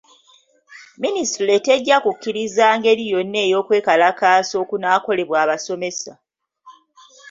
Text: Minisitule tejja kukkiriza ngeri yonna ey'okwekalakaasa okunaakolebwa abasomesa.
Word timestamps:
Minisitule 1.01 1.55
tejja 1.65 1.97
kukkiriza 2.03 2.65
ngeri 2.77 3.03
yonna 3.13 3.39
ey'okwekalakaasa 3.45 4.55
okunaakolebwa 4.63 5.35
abasomesa. 5.43 6.13